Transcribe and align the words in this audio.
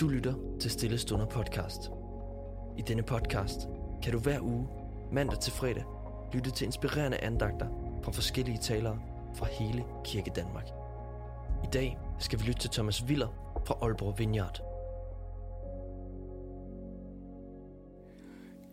Du 0.00 0.08
lytter 0.08 0.34
til 0.60 0.70
Stille 0.70 0.98
Stunder 0.98 1.26
podcast. 1.26 1.80
I 2.78 2.82
denne 2.88 3.02
podcast 3.02 3.60
kan 4.02 4.12
du 4.12 4.18
hver 4.18 4.40
uge, 4.40 4.68
mandag 5.12 5.40
til 5.40 5.52
fredag, 5.52 5.84
lytte 6.34 6.50
til 6.50 6.64
inspirerende 6.64 7.18
andagter 7.18 7.66
fra 8.04 8.12
forskellige 8.12 8.58
talere 8.58 9.00
fra 9.36 9.46
hele 9.46 9.84
Kirke 10.04 10.30
Danmark. 10.36 10.64
I 11.64 11.66
dag 11.72 11.98
skal 12.18 12.38
vi 12.40 12.44
lytte 12.44 12.60
til 12.60 12.70
Thomas 12.70 13.08
Viller 13.08 13.28
fra 13.66 13.74
Aalborg 13.82 14.18
Vineyard. 14.18 14.60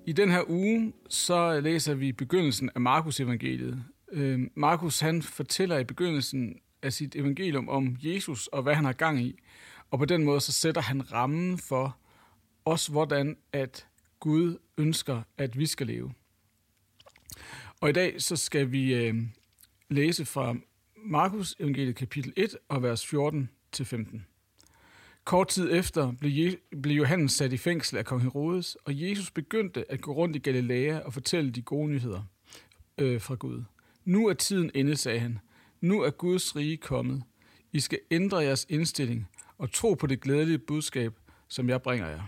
I 0.05 0.11
den 0.11 0.31
her 0.31 0.43
uge, 0.49 0.93
så 1.09 1.59
læser 1.59 1.93
vi 1.93 2.11
begyndelsen 2.11 2.69
af 2.75 2.81
Markus 2.81 3.19
evangeliet. 3.19 3.83
Øh, 4.11 4.39
Markus 4.55 4.99
han 4.99 5.21
fortæller 5.21 5.77
i 5.77 5.83
begyndelsen 5.83 6.55
af 6.81 6.93
sit 6.93 7.15
evangelium 7.15 7.69
om 7.69 7.97
Jesus 7.99 8.47
og 8.47 8.63
hvad 8.63 8.75
han 8.75 8.85
har 8.85 8.93
gang 8.93 9.21
i. 9.21 9.39
Og 9.91 9.99
på 9.99 10.05
den 10.05 10.23
måde 10.23 10.41
så 10.41 10.51
sætter 10.51 10.81
han 10.81 11.11
rammen 11.11 11.57
for 11.57 11.97
os, 12.65 12.87
hvordan 12.87 13.37
at 13.53 13.87
Gud 14.19 14.57
ønsker, 14.77 15.21
at 15.37 15.57
vi 15.57 15.65
skal 15.65 15.87
leve. 15.87 16.13
Og 17.81 17.89
i 17.89 17.93
dag 17.93 18.21
så 18.21 18.35
skal 18.35 18.71
vi 18.71 18.93
øh, 18.93 19.15
læse 19.89 20.25
fra 20.25 20.55
Markus 21.05 21.55
evangeliet 21.59 21.95
kapitel 21.95 22.33
1 22.37 22.57
og 22.67 22.83
vers 22.83 23.05
14 23.05 23.49
til 23.71 23.85
15. 23.85 24.25
Kort 25.23 25.47
tid 25.47 25.73
efter 25.73 26.11
blev, 26.11 26.55
blev 26.81 26.95
Johannes 26.95 27.31
sat 27.31 27.53
i 27.53 27.57
fængsel 27.57 27.97
af 27.97 28.05
kong 28.05 28.21
Herodes, 28.21 28.75
og 28.75 29.01
Jesus 29.01 29.31
begyndte 29.31 29.91
at 29.91 30.01
gå 30.01 30.13
rundt 30.13 30.35
i 30.35 30.39
Galilea 30.39 30.99
og 30.99 31.13
fortælle 31.13 31.51
de 31.51 31.61
gode 31.61 31.87
nyheder 31.87 32.23
øh, 32.97 33.21
fra 33.21 33.35
Gud. 33.35 33.63
Nu 34.05 34.27
er 34.27 34.33
tiden 34.33 34.71
inde, 34.73 34.95
sagde 34.95 35.19
han. 35.19 35.39
Nu 35.81 36.01
er 36.01 36.09
Guds 36.09 36.55
rige 36.55 36.77
kommet. 36.77 37.23
I 37.71 37.79
skal 37.79 37.99
ændre 38.11 38.37
jeres 38.37 38.65
indstilling 38.69 39.27
og 39.57 39.71
tro 39.71 39.93
på 39.93 40.07
det 40.07 40.21
glædelige 40.21 40.57
budskab, 40.57 41.13
som 41.47 41.69
jeg 41.69 41.81
bringer 41.81 42.07
jer. 42.07 42.23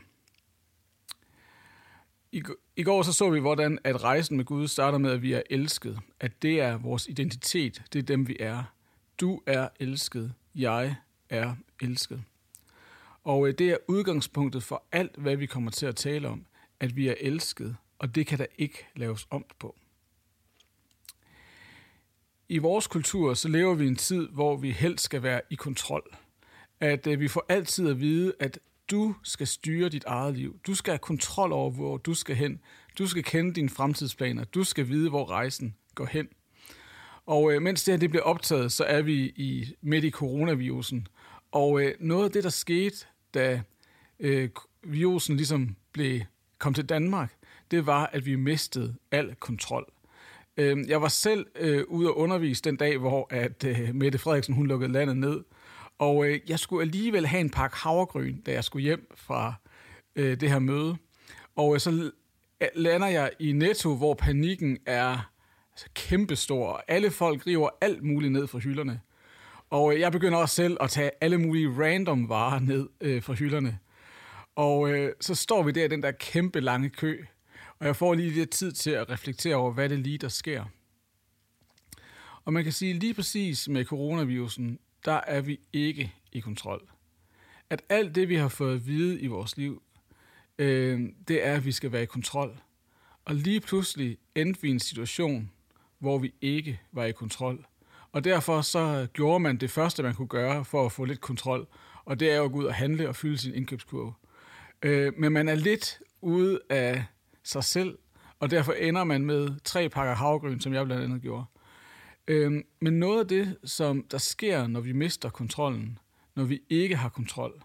I, 2.31 2.43
I 2.75 2.83
går 2.83 3.03
så 3.03 3.13
så 3.13 3.29
vi, 3.29 3.39
hvordan 3.39 3.79
at 3.83 4.03
rejsen 4.03 4.37
med 4.37 4.45
Gud 4.45 4.67
starter 4.67 4.97
med, 4.97 5.11
at 5.11 5.21
vi 5.21 5.33
er 5.33 5.41
elsket. 5.49 5.99
At 6.19 6.41
det 6.41 6.61
er 6.61 6.77
vores 6.77 7.07
identitet. 7.07 7.81
Det 7.93 7.99
er 7.99 8.03
dem, 8.03 8.27
vi 8.27 8.37
er. 8.39 8.63
Du 9.19 9.41
er 9.45 9.69
elsket. 9.79 10.33
Jeg 10.55 10.95
er 11.29 11.55
elsket. 11.81 12.23
Og 13.23 13.47
øh, 13.47 13.53
det 13.57 13.69
er 13.69 13.77
udgangspunktet 13.87 14.63
for 14.63 14.83
alt, 14.91 15.15
hvad 15.17 15.35
vi 15.35 15.45
kommer 15.45 15.71
til 15.71 15.85
at 15.85 15.95
tale 15.95 16.27
om, 16.27 16.45
at 16.79 16.95
vi 16.95 17.07
er 17.07 17.15
elsket, 17.19 17.75
og 17.99 18.15
det 18.15 18.27
kan 18.27 18.39
der 18.39 18.45
ikke 18.57 18.87
laves 18.95 19.27
om 19.29 19.45
på. 19.59 19.75
I 22.49 22.57
vores 22.57 22.87
kultur, 22.87 23.33
så 23.33 23.47
lever 23.47 23.75
vi 23.75 23.85
i 23.85 23.87
en 23.87 23.95
tid, 23.95 24.27
hvor 24.27 24.57
vi 24.57 24.71
helst 24.71 25.03
skal 25.03 25.23
være 25.23 25.41
i 25.49 25.55
kontrol. 25.55 26.17
At 26.79 27.07
øh, 27.07 27.19
vi 27.19 27.27
får 27.27 27.45
altid 27.49 27.89
at 27.89 27.99
vide, 27.99 28.33
at 28.39 28.59
du 28.91 29.15
skal 29.23 29.47
styre 29.47 29.89
dit 29.89 30.03
eget 30.03 30.37
liv. 30.37 30.59
Du 30.67 30.75
skal 30.75 30.91
have 30.91 30.99
kontrol 30.99 31.51
over, 31.51 31.71
hvor 31.71 31.97
du 31.97 32.13
skal 32.13 32.35
hen. 32.35 32.59
Du 32.97 33.07
skal 33.07 33.23
kende 33.23 33.53
dine 33.53 33.69
fremtidsplaner. 33.69 34.43
Du 34.43 34.63
skal 34.63 34.87
vide, 34.87 35.09
hvor 35.09 35.29
rejsen 35.29 35.75
går 35.95 36.05
hen. 36.05 36.27
Og 37.25 37.53
øh, 37.53 37.61
mens 37.61 37.83
det 37.83 37.91
her 37.91 37.99
det 37.99 38.09
bliver 38.09 38.23
optaget, 38.23 38.71
så 38.71 38.83
er 38.83 39.01
vi 39.01 39.33
i, 39.35 39.75
midt 39.81 40.03
i 40.03 40.11
coronavirusen. 40.11 41.07
Og 41.51 41.81
øh, 41.81 41.93
noget 41.99 42.25
af 42.25 42.31
det, 42.31 42.43
der 42.43 42.49
skete, 42.49 43.05
da 43.33 43.61
øh, 44.19 44.49
virusen 44.83 45.37
ligesom 45.37 45.75
blev, 45.93 46.21
kom 46.57 46.73
til 46.73 46.85
Danmark, 46.85 47.33
det 47.71 47.85
var, 47.85 48.09
at 48.13 48.25
vi 48.25 48.35
mistede 48.35 48.95
al 49.11 49.35
kontrol. 49.35 49.85
Øh, 50.57 50.89
jeg 50.89 51.01
var 51.01 51.07
selv 51.07 51.45
øh, 51.55 51.83
ude 51.87 52.07
at 52.07 52.13
undervise 52.13 52.61
den 52.61 52.75
dag, 52.75 52.97
hvor 52.97 53.27
at 53.29 53.63
øh, 53.63 53.95
Mette 53.95 54.17
Frederiksen 54.17 54.55
hun 54.55 54.67
lukkede 54.67 54.91
landet 54.91 55.17
ned. 55.17 55.43
Og 55.99 56.27
øh, 56.27 56.39
jeg 56.49 56.59
skulle 56.59 56.81
alligevel 56.81 57.25
have 57.25 57.41
en 57.41 57.49
pakke 57.49 57.77
havregryn, 57.77 58.41
da 58.41 58.51
jeg 58.51 58.63
skulle 58.63 58.83
hjem 58.83 59.11
fra 59.15 59.53
øh, 60.15 60.39
det 60.39 60.49
her 60.49 60.59
møde. 60.59 60.97
Og 61.55 61.73
øh, 61.73 61.79
så 61.79 62.11
lander 62.75 63.07
jeg 63.07 63.31
i 63.39 63.51
Netto, 63.51 63.95
hvor 63.95 64.13
panikken 64.13 64.77
er 64.85 65.31
altså, 65.71 65.85
kæmpestor. 65.93 66.83
Alle 66.87 67.11
folk 67.11 67.47
river 67.47 67.69
alt 67.81 68.03
muligt 68.03 68.33
ned 68.33 68.47
fra 68.47 68.59
hylderne. 68.59 69.01
Og 69.69 69.93
øh, 69.93 69.99
jeg 69.99 70.11
begynder 70.11 70.37
også 70.37 70.55
selv 70.55 70.77
at 70.81 70.89
tage 70.89 71.11
alle 71.21 71.37
mulige 71.37 71.69
random 71.69 72.29
varer 72.29 72.59
ned 72.59 72.89
øh, 73.01 73.23
fra 73.23 73.33
hylderne. 73.33 73.79
Og 74.55 74.89
øh, 74.89 75.13
så 75.21 75.35
står 75.35 75.63
vi 75.63 75.71
der 75.71 75.85
i 75.85 75.87
den 75.87 76.03
der 76.03 76.11
kæmpe 76.11 76.59
lange 76.59 76.89
kø, 76.89 77.25
og 77.79 77.85
jeg 77.87 77.95
får 77.95 78.13
lige 78.13 78.29
lidt 78.29 78.49
tid 78.49 78.71
til 78.71 78.91
at 78.91 79.09
reflektere 79.09 79.55
over, 79.55 79.71
hvad 79.71 79.89
det 79.89 79.99
lige 79.99 80.17
der 80.17 80.27
sker. 80.27 80.65
Og 82.45 82.53
man 82.53 82.63
kan 82.63 82.73
sige 82.73 82.93
lige 82.93 83.13
præcis 83.13 83.67
med 83.67 83.85
coronavirusen, 83.85 84.79
der 85.05 85.21
er 85.27 85.41
vi 85.41 85.59
ikke 85.73 86.13
i 86.31 86.39
kontrol. 86.39 86.89
At 87.69 87.81
alt 87.89 88.15
det, 88.15 88.29
vi 88.29 88.35
har 88.35 88.47
fået 88.47 88.75
at 88.75 88.87
vide 88.87 89.19
i 89.19 89.27
vores 89.27 89.57
liv, 89.57 89.81
øh, 90.57 91.09
det 91.27 91.45
er, 91.45 91.53
at 91.53 91.65
vi 91.65 91.71
skal 91.71 91.91
være 91.91 92.03
i 92.03 92.05
kontrol. 92.05 92.59
Og 93.25 93.35
lige 93.35 93.59
pludselig 93.59 94.17
endte 94.35 94.61
vi 94.61 94.67
i 94.67 94.71
en 94.71 94.79
situation, 94.79 95.51
hvor 95.99 96.17
vi 96.17 96.33
ikke 96.41 96.79
var 96.91 97.05
i 97.05 97.11
kontrol. 97.11 97.65
Og 98.11 98.23
derfor 98.23 98.61
så 98.61 99.07
gjorde 99.13 99.39
man 99.39 99.57
det 99.57 99.71
første, 99.71 100.03
man 100.03 100.13
kunne 100.13 100.27
gøre 100.27 100.65
for 100.65 100.85
at 100.85 100.91
få 100.91 101.05
lidt 101.05 101.21
kontrol, 101.21 101.67
og 102.05 102.19
det 102.19 102.31
er 102.31 102.37
jo 102.37 102.45
at 102.45 102.51
gå 102.51 102.57
ud 102.57 102.65
og 102.65 102.73
handle 102.73 103.09
og 103.09 103.15
fylde 103.15 103.37
sin 103.37 103.53
indkøbskurve. 103.53 104.13
Øh, 104.81 105.13
men 105.17 105.31
man 105.31 105.49
er 105.49 105.55
lidt 105.55 105.99
ude 106.21 106.59
af 106.69 107.05
sig 107.43 107.63
selv, 107.63 107.97
og 108.39 108.51
derfor 108.51 108.73
ender 108.73 109.03
man 109.03 109.25
med 109.25 109.49
tre 109.63 109.89
pakker 109.89 110.15
havgryn, 110.15 110.59
som 110.59 110.73
jeg 110.73 110.85
blandt 110.85 111.03
andet 111.03 111.21
gjorde. 111.21 111.45
Øh, 112.29 112.63
men 112.79 112.99
noget 112.99 113.19
af 113.19 113.27
det, 113.27 113.57
som 113.63 114.03
der 114.03 114.17
sker, 114.17 114.67
når 114.67 114.79
vi 114.79 114.91
mister 114.91 115.29
kontrollen, 115.29 115.99
når 116.35 116.43
vi 116.43 116.61
ikke 116.69 116.95
har 116.95 117.09
kontrol, 117.09 117.63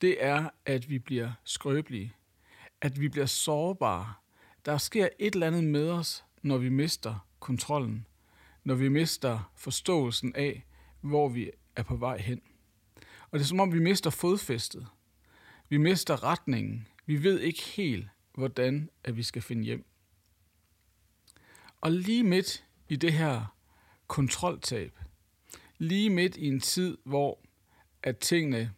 det 0.00 0.24
er, 0.24 0.50
at 0.66 0.90
vi 0.90 0.98
bliver 0.98 1.32
skrøbelige, 1.44 2.14
at 2.80 3.00
vi 3.00 3.08
bliver 3.08 3.26
sårbare. 3.26 4.14
Der 4.64 4.78
sker 4.78 5.08
et 5.18 5.34
eller 5.34 5.46
andet 5.46 5.64
med 5.64 5.90
os, 5.90 6.24
når 6.42 6.58
vi 6.58 6.68
mister 6.68 7.26
kontrollen 7.40 8.06
når 8.64 8.74
vi 8.74 8.88
mister 8.88 9.52
forståelsen 9.56 10.34
af, 10.34 10.66
hvor 11.00 11.28
vi 11.28 11.50
er 11.76 11.82
på 11.82 11.96
vej 11.96 12.18
hen. 12.18 12.42
Og 13.30 13.38
det 13.38 13.40
er 13.40 13.48
som 13.48 13.60
om, 13.60 13.72
vi 13.72 13.78
mister 13.78 14.10
fodfæstet. 14.10 14.86
Vi 15.68 15.76
mister 15.76 16.24
retningen. 16.24 16.88
Vi 17.06 17.22
ved 17.22 17.40
ikke 17.40 17.62
helt, 17.62 18.08
hvordan 18.34 18.90
at 19.04 19.16
vi 19.16 19.22
skal 19.22 19.42
finde 19.42 19.64
hjem. 19.64 19.84
Og 21.80 21.92
lige 21.92 22.24
midt 22.24 22.64
i 22.88 22.96
det 22.96 23.12
her 23.12 23.56
kontroltab, 24.10 24.98
lige 25.78 26.10
midt 26.10 26.36
i 26.36 26.46
en 26.46 26.60
tid, 26.60 26.98
hvor 27.04 27.40
at 28.02 28.18
tingene 28.18 28.72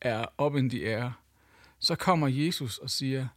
er 0.00 0.26
op 0.38 0.56
in 0.56 0.70
the 0.70 0.96
air, 0.96 1.10
så 1.78 1.94
kommer 1.94 2.28
Jesus 2.28 2.78
og 2.78 2.90
siger, 2.90 3.28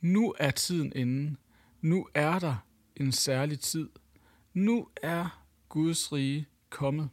nu 0.00 0.34
er 0.38 0.50
tiden 0.50 0.92
inde. 0.96 1.36
Nu 1.80 2.08
er 2.14 2.38
der 2.38 2.56
en 2.96 3.12
særlig 3.12 3.60
tid. 3.60 3.88
Nu 4.54 4.88
er 5.02 5.44
Guds 5.68 6.12
rige 6.12 6.46
kommet. 6.70 7.08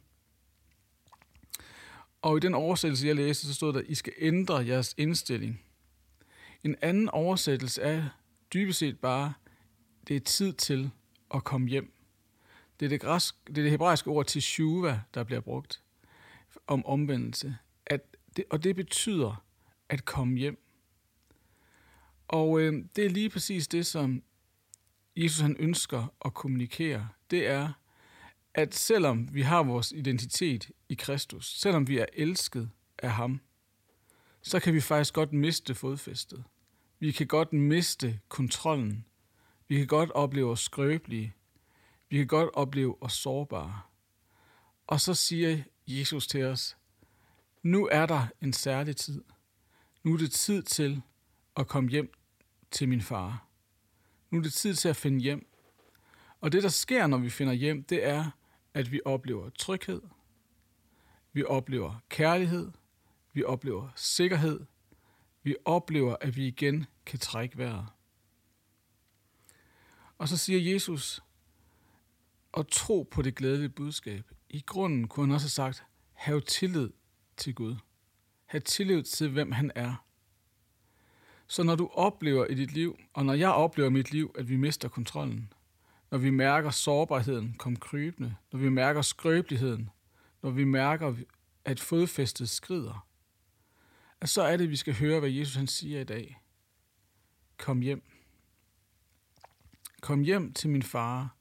Og 2.22 2.36
i 2.36 2.40
den 2.40 2.54
oversættelse, 2.54 3.06
jeg 3.06 3.16
læste, 3.16 3.46
så 3.46 3.54
stod 3.54 3.72
der, 3.72 3.80
I 3.80 3.94
skal 3.94 4.12
ændre 4.18 4.66
jeres 4.66 4.94
indstilling. 4.98 5.62
En 6.64 6.76
anden 6.82 7.08
oversættelse 7.08 7.82
er 7.82 8.08
dybest 8.54 8.78
set 8.78 8.98
bare, 8.98 9.32
det 10.08 10.16
er 10.16 10.20
tid 10.20 10.52
til 10.52 10.90
at 11.34 11.44
komme 11.44 11.68
hjem. 11.68 11.95
Det 12.80 12.86
er 12.86 12.90
det, 12.90 13.00
græsk, 13.00 13.46
det, 13.46 13.58
er 13.58 13.62
det 13.62 13.70
hebraiske 13.70 14.10
ord 14.10 14.26
til 14.26 14.42
shuva, 14.42 15.00
der 15.14 15.24
bliver 15.24 15.40
brugt 15.40 15.82
om 16.66 16.86
omvendelse. 16.86 17.56
At 17.86 18.16
det, 18.36 18.44
og 18.50 18.64
det 18.64 18.76
betyder 18.76 19.44
at 19.88 20.04
komme 20.04 20.38
hjem. 20.38 20.58
Og 22.28 22.60
øh, 22.60 22.84
det 22.96 23.06
er 23.06 23.10
lige 23.10 23.30
præcis 23.30 23.68
det, 23.68 23.86
som 23.86 24.22
Jesus 25.16 25.40
han 25.40 25.56
ønsker 25.58 26.14
at 26.24 26.34
kommunikere. 26.34 27.08
Det 27.30 27.46
er, 27.46 27.72
at 28.54 28.74
selvom 28.74 29.34
vi 29.34 29.42
har 29.42 29.62
vores 29.62 29.92
identitet 29.92 30.70
i 30.88 30.94
Kristus, 30.94 31.60
selvom 31.60 31.88
vi 31.88 31.98
er 31.98 32.06
elsket 32.12 32.70
af 32.98 33.10
ham, 33.10 33.40
så 34.42 34.60
kan 34.60 34.74
vi 34.74 34.80
faktisk 34.80 35.14
godt 35.14 35.32
miste 35.32 35.74
fodfæstet. 35.74 36.44
Vi 36.98 37.12
kan 37.12 37.26
godt 37.26 37.52
miste 37.52 38.20
kontrollen. 38.28 39.04
Vi 39.68 39.76
kan 39.76 39.86
godt 39.86 40.10
opleve 40.10 40.50
os 40.50 40.60
skrøbelige. 40.60 41.34
Vi 42.08 42.16
kan 42.16 42.26
godt 42.26 42.50
opleve 42.54 43.02
os 43.02 43.12
sårbare. 43.12 43.80
Og 44.86 45.00
så 45.00 45.14
siger 45.14 45.62
Jesus 45.86 46.26
til 46.26 46.44
os, 46.44 46.76
nu 47.62 47.88
er 47.92 48.06
der 48.06 48.26
en 48.40 48.52
særlig 48.52 48.96
tid. 48.96 49.24
Nu 50.02 50.14
er 50.14 50.18
det 50.18 50.32
tid 50.32 50.62
til 50.62 51.02
at 51.56 51.68
komme 51.68 51.90
hjem 51.90 52.12
til 52.70 52.88
min 52.88 53.00
far. 53.00 53.46
Nu 54.30 54.38
er 54.38 54.42
det 54.42 54.52
tid 54.52 54.74
til 54.74 54.88
at 54.88 54.96
finde 54.96 55.20
hjem. 55.20 55.48
Og 56.40 56.52
det, 56.52 56.62
der 56.62 56.68
sker, 56.68 57.06
når 57.06 57.18
vi 57.18 57.30
finder 57.30 57.52
hjem, 57.52 57.84
det 57.84 58.04
er, 58.04 58.30
at 58.74 58.92
vi 58.92 59.00
oplever 59.04 59.50
tryghed, 59.50 60.02
vi 61.32 61.44
oplever 61.44 62.00
kærlighed, 62.08 62.72
vi 63.32 63.44
oplever 63.44 63.88
sikkerhed, 63.96 64.66
vi 65.42 65.56
oplever, 65.64 66.16
at 66.20 66.36
vi 66.36 66.46
igen 66.46 66.86
kan 67.06 67.18
trække 67.18 67.58
vejret. 67.58 67.86
Og 70.18 70.28
så 70.28 70.36
siger 70.36 70.72
Jesus, 70.72 71.22
og 72.56 72.68
tro 72.70 73.08
på 73.10 73.22
det 73.22 73.34
glædelige 73.34 73.68
budskab. 73.68 74.24
I 74.50 74.60
grunden 74.60 75.08
kunne 75.08 75.26
han 75.26 75.34
også 75.34 75.44
have 75.44 75.72
sagt, 75.72 75.84
have 76.12 76.40
tillid 76.40 76.90
til 77.36 77.54
Gud. 77.54 77.76
Have 78.46 78.60
tillid 78.60 79.02
til, 79.02 79.30
hvem 79.30 79.52
han 79.52 79.72
er. 79.74 80.04
Så 81.46 81.62
når 81.62 81.74
du 81.74 81.90
oplever 81.92 82.46
i 82.46 82.54
dit 82.54 82.72
liv, 82.72 82.98
og 83.14 83.26
når 83.26 83.34
jeg 83.34 83.50
oplever 83.50 83.88
i 83.88 83.92
mit 83.92 84.12
liv, 84.12 84.34
at 84.38 84.48
vi 84.48 84.56
mister 84.56 84.88
kontrollen, 84.88 85.52
når 86.10 86.18
vi 86.18 86.30
mærker 86.30 86.70
sårbarheden 86.70 87.54
komme 87.58 87.76
krybende, 87.76 88.36
når 88.52 88.58
vi 88.58 88.68
mærker 88.68 89.02
skrøbeligheden, 89.02 89.90
når 90.42 90.50
vi 90.50 90.64
mærker, 90.64 91.14
at 91.64 91.80
fodfæstet 91.80 92.48
skrider, 92.48 93.06
at 94.20 94.28
så 94.28 94.42
er 94.42 94.56
det, 94.56 94.64
at 94.64 94.70
vi 94.70 94.76
skal 94.76 94.94
høre, 94.94 95.20
hvad 95.20 95.30
Jesus 95.30 95.54
han 95.54 95.66
siger 95.66 96.00
i 96.00 96.04
dag. 96.04 96.40
Kom 97.56 97.80
hjem. 97.80 98.02
Kom 100.00 100.22
hjem 100.22 100.52
til 100.52 100.70
min 100.70 100.82
far 100.82 101.36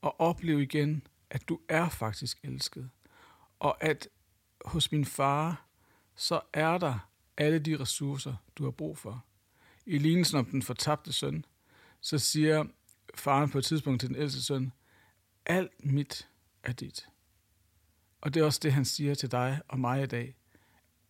og 0.00 0.20
opleve 0.20 0.62
igen, 0.62 1.06
at 1.30 1.48
du 1.48 1.60
er 1.68 1.88
faktisk 1.88 2.38
elsket. 2.42 2.90
Og 3.58 3.84
at 3.84 4.08
hos 4.64 4.92
min 4.92 5.04
far, 5.04 5.66
så 6.14 6.40
er 6.52 6.78
der 6.78 7.08
alle 7.36 7.58
de 7.58 7.80
ressourcer, 7.80 8.34
du 8.56 8.64
har 8.64 8.70
brug 8.70 8.98
for. 8.98 9.24
I 9.86 9.98
lignelsen 9.98 10.38
om 10.38 10.44
den 10.44 10.62
fortabte 10.62 11.12
søn, 11.12 11.44
så 12.00 12.18
siger 12.18 12.64
faren 13.14 13.50
på 13.50 13.58
et 13.58 13.64
tidspunkt 13.64 14.00
til 14.00 14.08
den 14.08 14.16
ældste 14.16 14.42
søn, 14.42 14.72
alt 15.46 15.84
mit 15.84 16.28
er 16.62 16.72
dit. 16.72 17.08
Og 18.20 18.34
det 18.34 18.40
er 18.40 18.44
også 18.44 18.60
det, 18.62 18.72
han 18.72 18.84
siger 18.84 19.14
til 19.14 19.30
dig 19.30 19.60
og 19.68 19.80
mig 19.80 20.02
i 20.02 20.06
dag. 20.06 20.36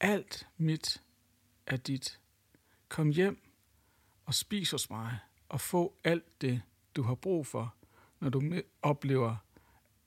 Alt 0.00 0.48
mit 0.56 1.02
er 1.66 1.76
dit. 1.76 2.20
Kom 2.88 3.08
hjem 3.08 3.52
og 4.24 4.34
spis 4.34 4.70
hos 4.70 4.90
mig 4.90 5.18
og 5.48 5.60
få 5.60 5.94
alt 6.04 6.40
det, 6.40 6.62
du 6.96 7.02
har 7.02 7.14
brug 7.14 7.46
for, 7.46 7.74
når 8.20 8.28
du 8.28 8.62
oplever, 8.82 9.36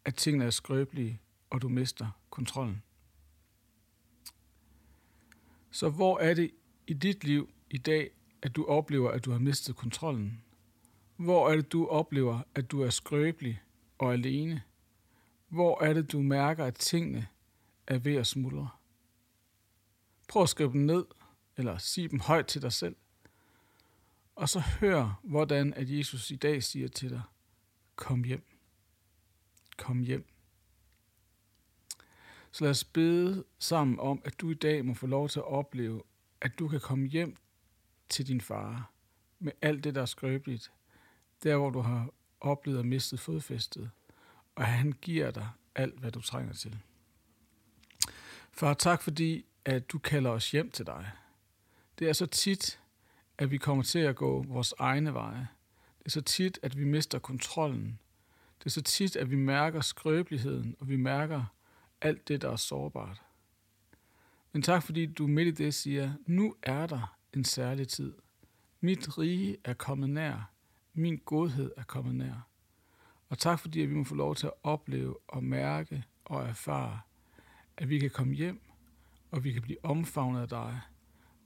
at 0.05 0.15
tingene 0.15 0.45
er 0.45 0.49
skrøbelige, 0.49 1.21
og 1.49 1.61
du 1.61 1.69
mister 1.69 2.09
kontrollen. 2.29 2.83
Så 5.71 5.89
hvor 5.89 6.19
er 6.19 6.33
det 6.33 6.51
i 6.87 6.93
dit 6.93 7.23
liv 7.23 7.49
i 7.69 7.77
dag, 7.77 8.11
at 8.41 8.55
du 8.55 8.65
oplever, 8.65 9.11
at 9.11 9.25
du 9.25 9.31
har 9.31 9.39
mistet 9.39 9.75
kontrollen? 9.75 10.43
Hvor 11.15 11.49
er 11.49 11.55
det, 11.55 11.71
du 11.71 11.87
oplever, 11.87 12.41
at 12.55 12.71
du 12.71 12.81
er 12.81 12.89
skrøbelig 12.89 13.61
og 13.97 14.13
alene? 14.13 14.63
Hvor 15.47 15.83
er 15.83 15.93
det, 15.93 16.11
du 16.11 16.21
mærker, 16.21 16.65
at 16.65 16.75
tingene 16.75 17.27
er 17.87 17.97
ved 17.97 18.15
at 18.15 18.27
smuldre? 18.27 18.69
Prøv 20.27 20.43
at 20.43 20.49
skrive 20.49 20.71
dem 20.71 20.81
ned, 20.81 21.05
eller 21.57 21.77
sig 21.77 22.11
dem 22.11 22.19
højt 22.19 22.47
til 22.47 22.61
dig 22.61 22.73
selv. 22.73 22.95
Og 24.35 24.49
så 24.49 24.59
hør, 24.59 25.19
hvordan 25.23 25.73
at 25.73 25.89
Jesus 25.89 26.31
i 26.31 26.35
dag 26.35 26.63
siger 26.63 26.87
til 26.87 27.09
dig, 27.09 27.21
kom 28.01 28.23
hjem. 28.23 28.43
Kom 29.77 29.99
hjem. 29.99 30.25
Så 32.51 32.63
lad 32.63 32.71
os 32.71 32.83
bede 32.83 33.43
sammen 33.59 33.99
om, 33.99 34.21
at 34.25 34.41
du 34.41 34.49
i 34.49 34.53
dag 34.53 34.85
må 34.85 34.93
få 34.93 35.07
lov 35.07 35.29
til 35.29 35.39
at 35.39 35.45
opleve, 35.45 36.03
at 36.41 36.59
du 36.59 36.67
kan 36.67 36.79
komme 36.79 37.07
hjem 37.07 37.35
til 38.09 38.27
din 38.27 38.41
far 38.41 38.91
med 39.39 39.51
alt 39.61 39.83
det, 39.83 39.95
der 39.95 40.01
er 40.01 40.05
skrøbeligt, 40.05 40.71
der 41.43 41.57
hvor 41.57 41.69
du 41.69 41.79
har 41.79 42.09
oplevet 42.39 42.79
at 42.79 42.85
mistet 42.85 43.19
fodfæstet, 43.19 43.91
og 44.55 44.65
han 44.65 44.91
giver 44.91 45.31
dig 45.31 45.49
alt, 45.75 45.99
hvad 45.99 46.11
du 46.11 46.21
trænger 46.21 46.53
til. 46.53 46.77
Far, 48.51 48.73
tak 48.73 49.01
fordi, 49.01 49.45
at 49.65 49.91
du 49.91 49.99
kalder 49.99 50.29
os 50.29 50.51
hjem 50.51 50.71
til 50.71 50.85
dig. 50.85 51.11
Det 51.99 52.09
er 52.09 52.13
så 52.13 52.25
tit, 52.25 52.81
at 53.37 53.51
vi 53.51 53.57
kommer 53.57 53.83
til 53.83 53.99
at 53.99 54.15
gå 54.15 54.43
vores 54.43 54.73
egne 54.79 55.13
veje. 55.13 55.47
Det 56.01 56.05
er 56.05 56.09
så 56.09 56.21
tit, 56.21 56.59
at 56.61 56.77
vi 56.77 56.83
mister 56.83 57.19
kontrollen. 57.19 57.99
Det 58.59 58.65
er 58.65 58.69
så 58.69 58.81
tit, 58.81 59.15
at 59.15 59.31
vi 59.31 59.35
mærker 59.35 59.81
skrøbeligheden, 59.81 60.75
og 60.79 60.89
vi 60.89 60.95
mærker 60.95 61.45
alt 62.01 62.27
det, 62.27 62.41
der 62.41 62.49
er 62.51 62.55
sårbart. 62.55 63.21
Men 64.51 64.61
tak 64.61 64.83
fordi 64.83 65.05
du 65.05 65.27
midt 65.27 65.47
i 65.47 65.63
det 65.63 65.73
siger, 65.73 66.13
nu 66.25 66.55
er 66.63 66.87
der 66.87 67.17
en 67.33 67.43
særlig 67.43 67.87
tid. 67.87 68.13
Mit 68.81 69.17
rige 69.17 69.57
er 69.63 69.73
kommet 69.73 70.09
nær. 70.09 70.51
Min 70.93 71.21
godhed 71.25 71.71
er 71.77 71.83
kommet 71.83 72.15
nær. 72.15 72.47
Og 73.29 73.37
tak 73.37 73.59
fordi 73.59 73.81
at 73.81 73.89
vi 73.89 73.95
må 73.95 74.03
få 74.03 74.15
lov 74.15 74.35
til 74.35 74.47
at 74.47 74.53
opleve 74.63 75.15
og 75.27 75.43
mærke 75.43 76.03
og 76.25 76.47
erfare, 76.47 76.99
at 77.77 77.89
vi 77.89 77.99
kan 77.99 78.09
komme 78.09 78.33
hjem, 78.33 78.61
og 79.31 79.43
vi 79.43 79.51
kan 79.51 79.61
blive 79.61 79.85
omfavnet 79.85 80.41
af 80.41 80.49
dig, 80.49 80.81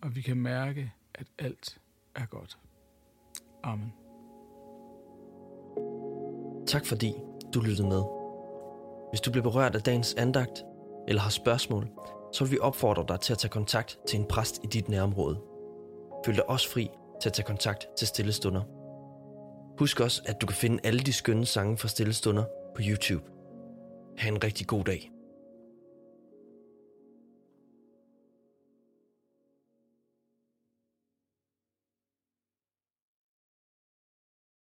og 0.02 0.16
vi 0.16 0.22
kan 0.22 0.38
mærke, 0.38 0.94
at 1.14 1.28
alt 1.38 1.82
er 2.16 2.26
godt. 2.26 2.60
Amen. 3.64 4.05
Tak 6.68 6.86
fordi 6.86 7.14
du 7.54 7.60
lyttede 7.60 7.88
med. 7.88 8.04
Hvis 9.12 9.22
du 9.22 9.32
blev 9.32 9.44
berørt 9.44 9.76
af 9.76 9.82
dagens 9.82 10.14
andagt 10.14 10.64
eller 11.08 11.22
har 11.22 11.30
spørgsmål, 11.30 11.90
så 12.34 12.44
vil 12.44 12.52
vi 12.52 12.60
opfordre 12.60 13.06
dig 13.08 13.20
til 13.20 13.34
at 13.34 13.40
tage 13.40 13.50
kontakt 13.50 14.00
til 14.08 14.20
en 14.20 14.26
præst 14.26 14.60
i 14.64 14.68
dit 14.68 14.90
nærområde. 14.90 15.40
Føl 16.26 16.36
dig 16.36 16.50
også 16.50 16.70
fri 16.70 16.90
til 17.22 17.30
at 17.30 17.34
tage 17.34 17.46
kontakt 17.46 17.88
til 17.98 18.08
Stillestunder. 18.08 18.62
Husk 19.80 20.00
også, 20.00 20.22
at 20.26 20.42
du 20.42 20.46
kan 20.46 20.56
finde 20.56 20.80
alle 20.84 21.00
de 21.00 21.14
skønne 21.14 21.46
sange 21.46 21.78
fra 21.78 21.88
Stillestunder 21.88 22.44
på 22.76 22.82
YouTube. 22.90 23.24
Ha' 24.18 24.30
en 24.30 24.44
rigtig 24.44 24.68
god 24.68 24.84
dag. 24.84 25.15